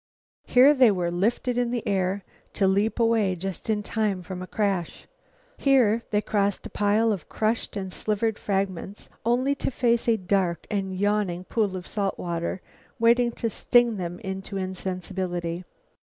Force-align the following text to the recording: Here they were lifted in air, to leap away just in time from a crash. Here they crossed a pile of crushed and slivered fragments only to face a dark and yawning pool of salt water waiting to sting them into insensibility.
Here 0.45 0.73
they 0.73 0.89
were 0.89 1.11
lifted 1.11 1.59
in 1.59 1.79
air, 1.85 2.23
to 2.53 2.67
leap 2.67 2.99
away 2.99 3.35
just 3.35 3.69
in 3.69 3.83
time 3.83 4.23
from 4.23 4.41
a 4.41 4.47
crash. 4.47 5.05
Here 5.59 6.01
they 6.09 6.23
crossed 6.23 6.65
a 6.65 6.71
pile 6.71 7.11
of 7.11 7.29
crushed 7.29 7.77
and 7.77 7.93
slivered 7.93 8.39
fragments 8.39 9.09
only 9.23 9.53
to 9.53 9.69
face 9.69 10.07
a 10.07 10.17
dark 10.17 10.65
and 10.71 10.95
yawning 10.97 11.43
pool 11.43 11.77
of 11.77 11.85
salt 11.85 12.17
water 12.17 12.61
waiting 12.97 13.31
to 13.33 13.49
sting 13.51 13.97
them 13.97 14.17
into 14.21 14.57
insensibility. 14.57 15.65